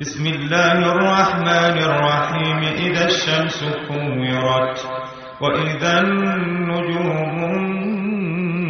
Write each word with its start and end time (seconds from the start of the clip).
بسم 0.00 0.26
الله 0.26 0.72
الرحمن 0.92 1.78
الرحيم. 1.78 2.58
إذا 2.58 3.04
الشمس 3.06 3.64
كورت 3.88 4.78
وإذا 5.40 6.00
النجوم 6.00 7.44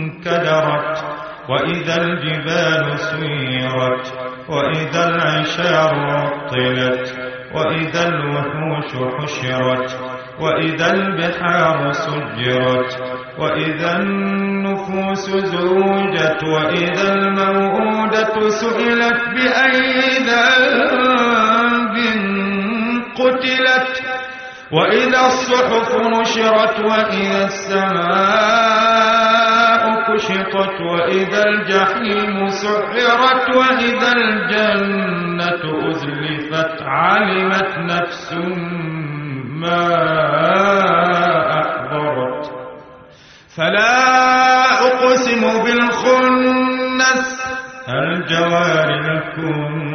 انكدرت 0.04 1.04
وإذا 1.48 1.96
الجبال 2.02 2.98
سيرت 2.98 4.06
وإذا 4.48 5.08
العشار 5.08 5.94
عطلت 5.94 7.16
وإذا 7.54 8.08
الوحوش 8.08 8.90
حشرت 9.18 10.00
وإذا 10.40 10.92
البحار 10.92 11.92
سجرت 11.92 12.92
وإذا 13.38 13.96
النفوس 13.96 15.30
زوجت 15.30 16.44
وإذا 16.44 17.12
الموءودة 17.12 18.50
سئلت 18.50 19.20
بأي 19.34 20.13
قتلت 23.74 24.20
وإذا 24.72 25.26
الصحف 25.26 25.94
نشرت 25.94 26.80
وإذا 26.80 27.44
السماء 27.44 28.54
كشطت 30.14 30.80
وإذا 30.80 31.42
الجحيم 31.44 32.48
سعرت 32.48 33.56
وإذا 33.56 34.12
الجنة 34.12 35.62
أزلفت 35.90 36.82
علمت 36.82 37.78
نفس 37.78 38.32
ما 39.60 39.86
أحضرت. 41.60 42.44
فلا 43.56 43.96
أقسم 44.86 45.42
بالخنس 45.64 47.28
الجوار 47.88 48.88
الكنس. 49.14 49.94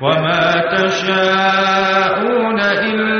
وما 0.00 0.52
تشاءون 0.76 2.60
إلا 2.60 3.19